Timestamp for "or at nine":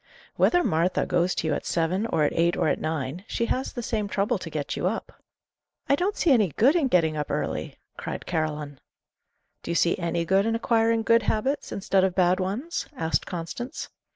2.57-3.23